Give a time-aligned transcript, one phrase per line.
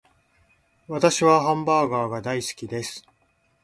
[0.87, 3.05] 私はハンバーガーが大好きです